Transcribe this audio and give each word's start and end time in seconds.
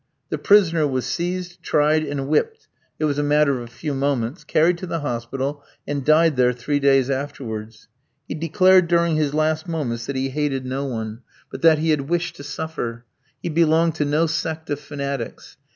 The 0.29 0.39
prisoner 0.39 0.87
was 0.87 1.05
seized, 1.05 1.61
tried, 1.61 2.03
and 2.03 2.27
whipped 2.27 2.67
it 2.97 3.05
was 3.05 3.19
a 3.19 3.23
matter 3.23 3.57
of 3.59 3.65
a 3.65 3.71
few 3.71 3.93
moments 3.93 4.43
carried 4.43 4.79
to 4.79 4.87
the 4.87 5.01
hospital, 5.01 5.63
and 5.85 6.03
died 6.03 6.37
there 6.37 6.53
three 6.53 6.79
days 6.79 7.11
afterwards. 7.11 7.87
He 8.27 8.33
declared 8.33 8.87
during 8.87 9.15
his 9.15 9.35
last 9.35 9.67
moments 9.67 10.07
that 10.07 10.15
he 10.15 10.29
hated 10.29 10.65
no 10.65 10.85
one; 10.85 11.19
but 11.51 11.61
that 11.61 11.77
he 11.77 11.91
had 11.91 12.09
wished 12.09 12.35
to 12.37 12.43
suffer. 12.43 13.05
He 13.43 13.49
belonged 13.49 13.93
to 13.97 14.05
no 14.05 14.25
sect 14.25 14.71
of 14.71 14.79
fanatics. 14.79 15.57